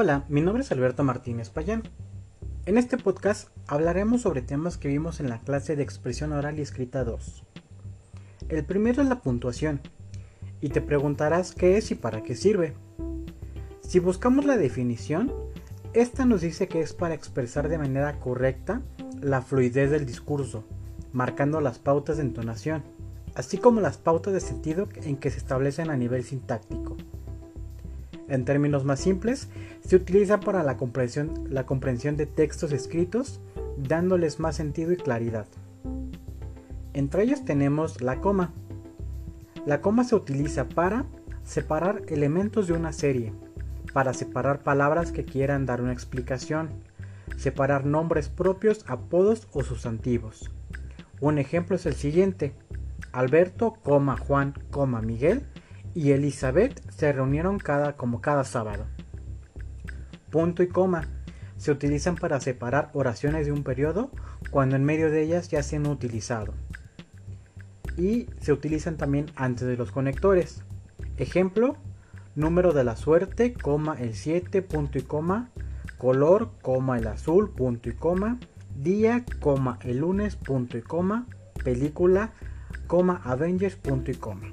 Hola, 0.00 0.24
mi 0.28 0.40
nombre 0.40 0.62
es 0.62 0.70
Alberto 0.70 1.02
Martínez 1.02 1.50
Payán. 1.50 1.82
En 2.66 2.78
este 2.78 2.98
podcast 2.98 3.48
hablaremos 3.66 4.20
sobre 4.20 4.42
temas 4.42 4.76
que 4.76 4.86
vimos 4.86 5.18
en 5.18 5.28
la 5.28 5.40
clase 5.40 5.74
de 5.74 5.82
expresión 5.82 6.32
oral 6.32 6.56
y 6.56 6.62
escrita 6.62 7.02
2. 7.02 7.42
El 8.48 8.64
primero 8.64 9.02
es 9.02 9.08
la 9.08 9.22
puntuación, 9.22 9.80
y 10.60 10.68
te 10.68 10.80
preguntarás 10.80 11.50
qué 11.50 11.78
es 11.78 11.90
y 11.90 11.96
para 11.96 12.22
qué 12.22 12.36
sirve. 12.36 12.74
Si 13.80 13.98
buscamos 13.98 14.44
la 14.44 14.56
definición, 14.56 15.32
esta 15.94 16.24
nos 16.24 16.42
dice 16.42 16.68
que 16.68 16.80
es 16.80 16.92
para 16.92 17.14
expresar 17.14 17.68
de 17.68 17.78
manera 17.78 18.20
correcta 18.20 18.82
la 19.20 19.42
fluidez 19.42 19.90
del 19.90 20.06
discurso, 20.06 20.62
marcando 21.12 21.60
las 21.60 21.80
pautas 21.80 22.18
de 22.18 22.22
entonación, 22.22 22.84
así 23.34 23.58
como 23.58 23.80
las 23.80 23.96
pautas 23.96 24.32
de 24.32 24.38
sentido 24.38 24.88
en 24.94 25.16
que 25.16 25.32
se 25.32 25.38
establecen 25.38 25.90
a 25.90 25.96
nivel 25.96 26.22
sintáctico. 26.22 26.96
En 28.28 28.44
términos 28.44 28.84
más 28.84 29.00
simples, 29.00 29.48
se 29.80 29.96
utiliza 29.96 30.40
para 30.40 30.62
la 30.62 30.76
comprensión, 30.76 32.16
de 32.16 32.26
textos 32.26 32.72
escritos, 32.72 33.40
dándoles 33.78 34.38
más 34.38 34.56
sentido 34.56 34.92
y 34.92 34.96
claridad. 34.96 35.46
Entre 36.92 37.22
ellos 37.22 37.44
tenemos 37.44 38.02
la 38.02 38.20
coma. 38.20 38.52
La 39.64 39.80
coma 39.80 40.04
se 40.04 40.14
utiliza 40.14 40.68
para 40.68 41.06
separar 41.42 42.02
elementos 42.08 42.66
de 42.66 42.74
una 42.74 42.92
serie, 42.92 43.32
para 43.94 44.12
separar 44.12 44.62
palabras 44.62 45.10
que 45.12 45.24
quieran 45.24 45.64
dar 45.64 45.80
una 45.80 45.92
explicación, 45.92 46.68
separar 47.36 47.86
nombres 47.86 48.28
propios, 48.28 48.84
apodos 48.88 49.48
o 49.52 49.62
sustantivos. 49.62 50.50
Un 51.20 51.38
ejemplo 51.38 51.76
es 51.76 51.86
el 51.86 51.94
siguiente. 51.94 52.52
Alberto, 53.12 53.78
Juan, 54.16 54.54
Miguel 55.02 55.46
y 55.98 56.12
Elizabeth 56.12 56.80
se 56.92 57.10
reunieron 57.10 57.58
cada, 57.58 57.96
como 57.96 58.20
cada 58.20 58.44
sábado. 58.44 58.86
Punto 60.30 60.62
y 60.62 60.68
coma 60.68 61.08
se 61.56 61.72
utilizan 61.72 62.14
para 62.14 62.38
separar 62.40 62.90
oraciones 62.92 63.46
de 63.46 63.50
un 63.50 63.64
periodo 63.64 64.12
cuando 64.52 64.76
en 64.76 64.84
medio 64.84 65.10
de 65.10 65.22
ellas 65.22 65.48
ya 65.48 65.60
se 65.64 65.74
han 65.74 65.88
utilizado. 65.88 66.54
Y 67.96 68.28
se 68.40 68.52
utilizan 68.52 68.96
también 68.96 69.26
antes 69.34 69.66
de 69.66 69.76
los 69.76 69.90
conectores. 69.90 70.62
Ejemplo, 71.16 71.76
número 72.36 72.72
de 72.72 72.84
la 72.84 72.94
suerte, 72.94 73.52
coma 73.52 73.96
el 73.98 74.14
7, 74.14 74.62
punto 74.62 74.98
y 74.98 75.02
coma, 75.02 75.50
color, 75.98 76.52
coma 76.62 76.96
el 76.98 77.08
azul, 77.08 77.50
punto 77.50 77.88
y 77.88 77.94
coma, 77.94 78.38
día, 78.76 79.24
coma 79.40 79.80
el 79.82 79.98
lunes, 79.98 80.36
punto 80.36 80.78
y 80.78 80.82
coma, 80.82 81.26
película, 81.64 82.34
coma 82.86 83.20
Avengers, 83.24 83.74
punto 83.74 84.12
y 84.12 84.14
coma. 84.14 84.52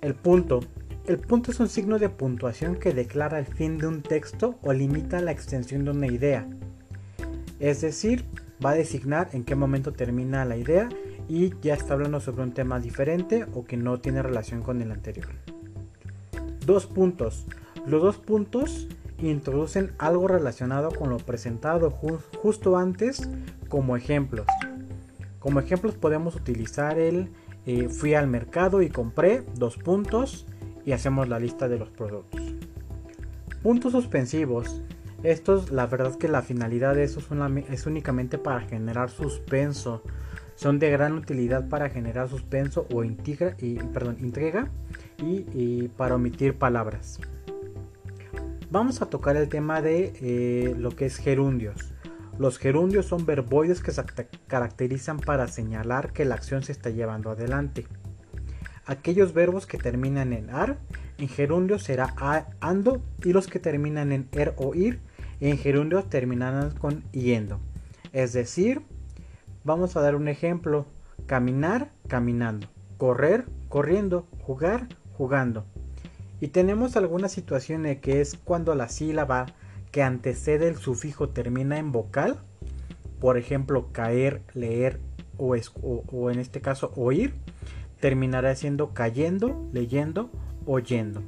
El 0.00 0.14
punto. 0.14 0.60
El 1.06 1.18
punto 1.18 1.50
es 1.50 1.58
un 1.58 1.68
signo 1.68 1.98
de 1.98 2.08
puntuación 2.08 2.76
que 2.76 2.92
declara 2.92 3.38
el 3.40 3.46
fin 3.46 3.78
de 3.78 3.88
un 3.88 4.02
texto 4.02 4.56
o 4.62 4.72
limita 4.72 5.20
la 5.20 5.32
extensión 5.32 5.84
de 5.84 5.90
una 5.90 6.06
idea. 6.06 6.46
Es 7.58 7.80
decir, 7.80 8.24
va 8.64 8.70
a 8.70 8.74
designar 8.74 9.30
en 9.32 9.42
qué 9.42 9.56
momento 9.56 9.92
termina 9.92 10.44
la 10.44 10.56
idea 10.56 10.88
y 11.28 11.52
ya 11.62 11.74
está 11.74 11.94
hablando 11.94 12.20
sobre 12.20 12.42
un 12.42 12.52
tema 12.52 12.78
diferente 12.78 13.44
o 13.54 13.64
que 13.64 13.76
no 13.76 13.98
tiene 14.00 14.22
relación 14.22 14.62
con 14.62 14.80
el 14.80 14.92
anterior. 14.92 15.26
Dos 16.64 16.86
puntos. 16.86 17.46
Los 17.84 18.00
dos 18.00 18.18
puntos 18.18 18.86
introducen 19.20 19.90
algo 19.98 20.28
relacionado 20.28 20.90
con 20.90 21.10
lo 21.10 21.16
presentado 21.16 21.90
justo 21.90 22.76
antes 22.76 23.28
como 23.68 23.96
ejemplos. 23.96 24.46
Como 25.40 25.58
ejemplos 25.58 25.94
podemos 25.96 26.36
utilizar 26.36 26.98
el 26.98 27.30
fui 27.90 28.14
al 28.14 28.28
mercado 28.28 28.82
y 28.82 28.88
compré 28.88 29.44
dos 29.54 29.76
puntos 29.76 30.46
y 30.84 30.92
hacemos 30.92 31.28
la 31.28 31.38
lista 31.38 31.68
de 31.68 31.78
los 31.78 31.90
productos. 31.90 32.40
Puntos 33.62 33.92
suspensivos. 33.92 34.82
Estos, 35.22 35.70
la 35.70 35.86
verdad 35.86 36.16
que 36.16 36.28
la 36.28 36.42
finalidad 36.42 36.94
de 36.94 37.02
eso 37.02 37.20
es, 37.68 37.86
únicamente 37.86 38.38
para 38.38 38.60
generar 38.60 39.10
suspenso. 39.10 40.02
Son 40.54 40.78
de 40.78 40.90
gran 40.90 41.12
utilidad 41.12 41.68
para 41.68 41.90
generar 41.90 42.28
suspenso 42.28 42.86
o 42.92 43.04
integra, 43.04 43.54
perdón, 43.92 44.16
entrega 44.20 44.70
y, 45.18 45.88
para 45.88 46.14
omitir 46.14 46.54
palabras. 46.54 47.20
Vamos 48.70 49.02
a 49.02 49.06
tocar 49.06 49.36
el 49.36 49.48
tema 49.48 49.82
de 49.82 50.12
eh, 50.22 50.74
lo 50.76 50.90
que 50.90 51.06
es 51.06 51.16
gerundios. 51.16 51.92
Los 52.38 52.58
gerundios 52.58 53.06
son 53.06 53.26
verboides 53.26 53.82
que 53.82 53.90
se 53.90 54.04
caracterizan 54.46 55.18
para 55.18 55.48
señalar 55.48 56.12
que 56.12 56.24
la 56.24 56.36
acción 56.36 56.62
se 56.62 56.70
está 56.70 56.90
llevando 56.90 57.30
adelante. 57.30 57.86
Aquellos 58.86 59.34
verbos 59.34 59.66
que 59.66 59.76
terminan 59.76 60.32
en 60.32 60.48
ar, 60.50 60.78
en 61.18 61.28
gerundio 61.28 61.80
será 61.80 62.14
ando, 62.60 63.02
y 63.24 63.32
los 63.32 63.48
que 63.48 63.58
terminan 63.58 64.12
en 64.12 64.28
er 64.32 64.54
o 64.56 64.74
ir, 64.74 65.00
en 65.40 65.58
gerundio 65.58 66.04
terminarán 66.04 66.70
con 66.70 67.02
yendo. 67.10 67.60
Es 68.12 68.32
decir, 68.32 68.82
vamos 69.64 69.96
a 69.96 70.00
dar 70.00 70.14
un 70.14 70.28
ejemplo: 70.28 70.86
caminar, 71.26 71.90
caminando, 72.06 72.68
correr, 72.98 73.46
corriendo, 73.68 74.28
jugar, 74.42 74.86
jugando. 75.12 75.66
Y 76.40 76.48
tenemos 76.48 76.96
alguna 76.96 77.28
situación 77.28 77.82
que 77.96 78.20
es 78.20 78.38
cuando 78.44 78.76
la 78.76 78.88
sílaba 78.88 79.46
que 79.90 80.02
antecede 80.02 80.68
el 80.68 80.76
sufijo 80.76 81.30
termina 81.30 81.78
en 81.78 81.92
vocal, 81.92 82.40
por 83.20 83.36
ejemplo, 83.36 83.88
caer, 83.92 84.42
leer 84.54 85.00
o, 85.36 85.56
o, 86.12 86.30
en 86.30 86.38
este 86.38 86.60
caso 86.60 86.92
oír, 86.96 87.34
terminará 88.00 88.54
siendo 88.54 88.94
cayendo, 88.94 89.68
leyendo, 89.72 90.30
oyendo. 90.66 91.22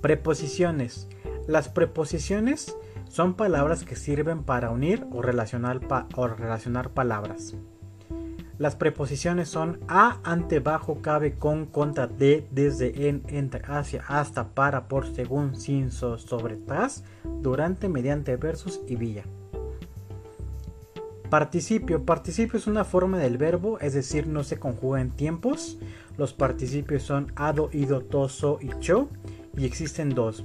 Preposiciones. 0.00 1.08
Las 1.46 1.68
preposiciones 1.68 2.76
son 3.08 3.34
palabras 3.34 3.84
que 3.84 3.96
sirven 3.96 4.44
para 4.44 4.70
unir 4.70 5.06
o 5.12 5.22
relacionar, 5.22 5.80
o 6.14 6.26
relacionar 6.28 6.90
palabras. 6.90 7.54
Las 8.58 8.74
preposiciones 8.74 9.48
son 9.48 9.78
a, 9.86 10.18
ante, 10.24 10.58
bajo, 10.58 11.00
cabe, 11.00 11.34
con, 11.34 11.66
contra, 11.66 12.08
de, 12.08 12.44
desde, 12.50 13.08
en, 13.08 13.22
entre, 13.28 13.62
hacia, 13.64 14.02
hasta, 14.08 14.48
para, 14.48 14.88
por, 14.88 15.06
según, 15.14 15.54
sin, 15.54 15.92
so, 15.92 16.18
sobre, 16.18 16.56
tras, 16.56 17.04
durante, 17.40 17.88
mediante, 17.88 18.34
versus 18.36 18.80
y 18.88 18.96
vía. 18.96 19.22
Participio. 21.30 22.04
Participio 22.04 22.58
es 22.58 22.66
una 22.66 22.82
forma 22.82 23.18
del 23.18 23.38
verbo, 23.38 23.78
es 23.78 23.94
decir, 23.94 24.26
no 24.26 24.42
se 24.42 24.58
conjuga 24.58 25.00
en 25.00 25.10
tiempos. 25.10 25.78
Los 26.16 26.32
participios 26.32 27.04
son 27.04 27.32
ado, 27.36 27.70
ido, 27.72 28.00
toso 28.00 28.58
y 28.60 28.70
cho. 28.80 29.08
Y 29.56 29.66
existen 29.66 30.10
dos, 30.10 30.44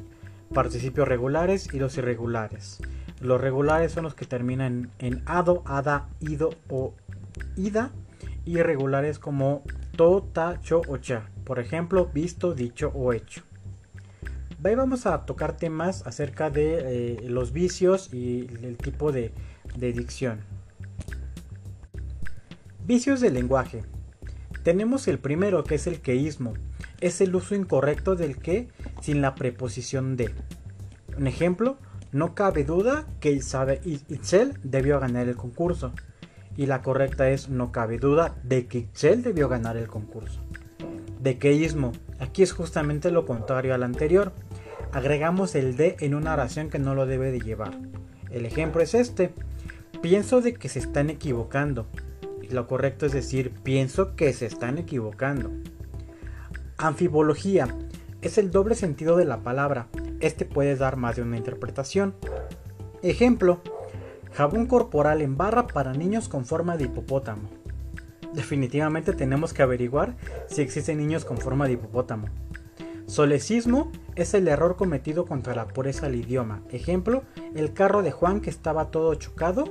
participios 0.54 1.08
regulares 1.08 1.74
y 1.74 1.80
los 1.80 1.98
irregulares. 1.98 2.80
Los 3.22 3.42
regulares 3.42 3.92
son 3.92 4.04
los 4.04 4.14
que 4.14 4.26
terminan 4.26 4.92
en 5.00 5.24
ado, 5.26 5.64
ada, 5.66 6.10
ido 6.20 6.52
o 6.70 6.94
ida 7.56 7.92
irregulares 8.46 9.20
como 9.20 9.64
to, 9.96 10.30
ta, 10.34 10.60
cho 10.62 10.82
o 10.88 10.98
cha. 10.98 11.30
Por 11.44 11.60
ejemplo, 11.60 12.10
visto, 12.14 12.54
dicho 12.54 12.92
o 12.94 13.14
hecho. 13.14 13.44
Ahí 14.64 14.76
vamos 14.76 15.06
a 15.06 15.26
tocar 15.26 15.58
temas 15.58 16.08
acerca 16.08 16.50
de 16.50 17.18
eh, 17.26 17.30
los 17.30 17.52
vicios 17.52 18.14
y 18.14 18.48
el 18.64 18.78
tipo 18.78 19.12
de, 19.12 19.34
dicción. 19.76 20.40
Vicios 22.86 23.20
del 23.20 23.34
lenguaje. 23.34 23.84
Tenemos 24.64 25.10
el 25.10 25.20
primero 25.20 25.66
que 25.66 25.76
es 25.76 25.86
el 25.86 26.00
queísmo. 26.00 26.54
Es 27.02 27.20
el 27.20 27.36
uso 27.36 27.56
incorrecto 27.56 28.16
del 28.16 28.38
que 28.38 28.70
sin 29.02 29.22
la 29.22 29.36
preposición 29.36 30.16
de. 30.16 30.34
Un 31.18 31.28
ejemplo, 31.28 31.78
no 32.14 32.34
cabe 32.34 32.64
duda 32.64 33.06
que 33.20 33.32
Itzel 33.32 34.58
debió 34.64 35.00
ganar 35.02 35.28
el 35.28 35.36
concurso 35.36 35.92
y 36.56 36.66
la 36.66 36.82
correcta 36.82 37.30
es 37.30 37.50
no 37.50 37.72
cabe 37.72 37.98
duda 37.98 38.36
de 38.44 38.68
que 38.68 38.80
Excel 38.80 39.24
debió 39.24 39.50
ganar 39.50 39.78
el 39.78 39.88
concurso. 39.88 40.40
Dequeísmo. 41.20 41.94
Aquí 42.20 42.44
es 42.44 42.52
justamente 42.52 43.12
lo 43.12 43.26
contrario 43.26 43.74
al 43.74 43.84
anterior. 43.84 44.34
Agregamos 44.92 45.56
el 45.56 45.78
de 45.78 45.96
en 46.00 46.16
una 46.16 46.34
oración 46.34 46.70
que 46.70 46.80
no 46.80 46.96
lo 46.96 47.06
debe 47.06 47.32
de 47.32 47.40
llevar. 47.40 47.78
El 48.30 48.46
ejemplo 48.46 48.82
es 48.82 48.94
este. 48.94 49.34
Pienso 50.02 50.42
de 50.42 50.54
que 50.54 50.70
se 50.70 50.80
están 50.80 51.10
equivocando. 51.10 51.88
Y 52.42 52.50
lo 52.50 52.68
correcto 52.68 53.06
es 53.06 53.14
decir 53.14 53.52
pienso 53.64 54.16
que 54.16 54.34
se 54.34 54.46
están 54.46 54.78
equivocando. 54.78 55.50
Anfibología. 56.78 57.68
Es 58.22 58.38
el 58.38 58.52
doble 58.52 58.76
sentido 58.76 59.18
de 59.18 59.26
la 59.26 59.40
palabra. 59.40 59.88
Este 60.20 60.46
puede 60.46 60.76
dar 60.76 60.98
más 60.98 61.16
de 61.16 61.22
una 61.22 61.38
interpretación. 61.38 62.16
Ejemplo. 63.02 63.62
Jabón 64.34 64.66
corporal 64.66 65.22
en 65.22 65.38
barra 65.38 65.68
para 65.68 65.94
niños 65.94 66.28
con 66.28 66.46
forma 66.46 66.76
de 66.76 66.86
hipopótamo. 66.86 67.50
Definitivamente 68.34 69.14
tenemos 69.14 69.54
que 69.54 69.62
averiguar 69.62 70.16
si 70.48 70.62
existen 70.62 70.98
niños 70.98 71.24
con 71.24 71.38
forma 71.38 71.68
de 71.68 71.74
hipopótamo. 71.74 72.28
Solecismo 73.06 73.92
es 74.16 74.34
el 74.34 74.48
error 74.48 74.76
cometido 74.76 75.26
contra 75.26 75.54
la 75.54 75.68
pureza 75.68 76.08
del 76.08 76.16
idioma. 76.16 76.64
Ejemplo, 76.72 77.22
el 77.54 77.74
carro 77.74 78.02
de 78.02 78.12
Juan 78.12 78.42
que 78.42 78.50
estaba 78.50 78.90
todo 78.90 79.14
chocado. 79.16 79.66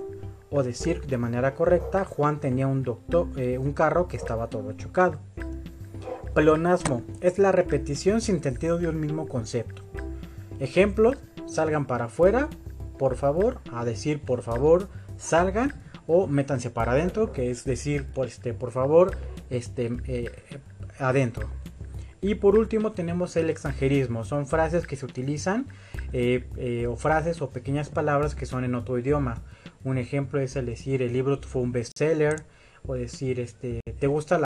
O 0.55 0.63
decir 0.63 1.07
de 1.07 1.17
manera 1.17 1.55
correcta, 1.55 2.05
Juan 2.05 2.39
tenía 2.39 2.67
un, 2.67 2.83
doctor, 2.83 3.27
eh, 3.37 3.57
un 3.57 3.73
carro 3.73 4.07
que 4.07 4.19
estaba 4.19 4.49
todo 4.49 4.73
chocado. 4.75 5.19
Pleonasmo 6.35 7.03
es 7.21 7.39
la 7.39 7.53
repetición 7.53 8.21
sin 8.21 8.43
sentido 8.43 8.79
de 8.79 8.87
un 8.87 9.01
mismo 9.01 9.27
concepto. 9.27 9.83
Ejemplos, 10.61 11.17
salgan 11.47 11.87
para 11.87 12.05
afuera, 12.05 12.49
por 12.99 13.17
favor, 13.17 13.61
a 13.73 13.85
decir 13.85 14.21
por 14.21 14.43
favor, 14.43 14.89
salgan 15.17 15.73
o 16.07 16.27
métanse 16.27 16.71
para 16.71 16.93
adentro, 16.93 17.33
que 17.33 17.51
es 17.51 17.65
decir, 17.65 18.05
por, 18.05 18.27
este, 18.27 18.55
por 18.55 18.71
favor, 18.71 19.17
este, 19.51 19.97
eh, 20.07 20.31
adentro. 20.99 21.49
Y 22.21 22.37
por 22.37 22.57
último 22.57 22.93
tenemos 22.93 23.37
el 23.37 23.51
extranjerismo, 23.51 24.25
son 24.25 24.47
frases 24.47 24.87
que 24.87 24.95
se 24.95 25.05
utilizan 25.05 25.67
eh, 26.13 26.49
eh, 26.57 26.87
o 26.87 26.97
frases 26.97 27.43
o 27.43 27.51
pequeñas 27.51 27.89
palabras 27.89 28.37
que 28.37 28.47
son 28.47 28.65
en 28.65 28.77
otro 28.77 28.97
idioma. 28.97 29.43
Un 29.83 29.99
ejemplo 29.99 30.41
es 30.41 30.55
el 30.55 30.67
decir 30.67 31.03
el 31.03 31.13
libro 31.13 31.41
fue 31.43 31.63
un 31.63 31.73
bestseller 31.73 32.45
o 32.87 32.95
decir 32.95 33.41
este, 33.41 33.81
¿te 33.99 34.07
gusta 34.07 34.39
la 34.39 34.41